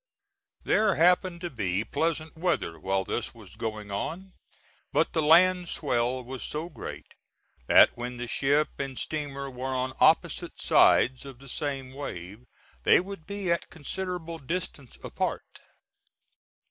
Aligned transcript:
There 0.63 0.95
happened 0.95 1.41
to 1.41 1.51
be 1.51 1.83
pleasant 1.83 2.35
weather 2.35 2.79
while 2.79 3.03
this 3.03 3.35
was 3.35 3.55
going 3.55 3.91
on, 3.91 4.33
but 4.91 5.13
the 5.13 5.21
land 5.21 5.69
swell 5.69 6.23
was 6.23 6.41
so 6.41 6.69
great 6.69 7.05
that 7.67 7.95
when 7.95 8.17
the 8.17 8.27
ship 8.27 8.69
and 8.79 8.97
steamer 8.97 9.47
were 9.51 9.67
on 9.75 9.93
opposite 9.99 10.59
sides 10.59 11.23
of 11.23 11.37
the 11.37 11.47
same 11.47 11.93
wave 11.93 12.45
they 12.81 12.99
would 12.99 13.27
be 13.27 13.51
at 13.51 13.69
considerable 13.69 14.39
distance 14.39 14.97
apart. 15.03 15.61